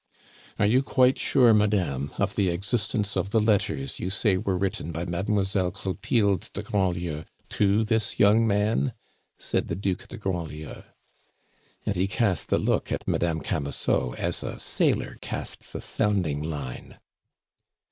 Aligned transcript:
"Are 0.57 0.65
you 0.65 0.81
quite 0.81 1.19
sure, 1.19 1.53
madame, 1.53 2.09
of 2.17 2.35
the 2.35 2.49
existence 2.49 3.15
of 3.15 3.29
the 3.29 3.39
letters 3.39 3.99
you 3.99 4.09
say 4.09 4.35
were 4.35 4.57
written 4.57 4.91
by 4.91 5.05
Mademoiselle 5.05 5.69
Clotilde 5.69 6.49
de 6.53 6.63
Grandlieu 6.63 7.23
to 7.49 7.83
this 7.83 8.17
young 8.19 8.47
man?" 8.47 8.93
said 9.37 9.67
the 9.67 9.75
Duc 9.75 10.07
de 10.07 10.17
Grandlieu. 10.17 10.81
And 11.85 11.95
he 11.95 12.07
cast 12.07 12.51
a 12.51 12.57
look 12.57 12.91
at 12.91 13.07
Madame 13.07 13.41
Camusot 13.41 14.15
as 14.17 14.41
a 14.41 14.57
sailor 14.57 15.19
casts 15.21 15.75
a 15.75 15.79
sounding 15.81 16.41
line. 16.41 16.97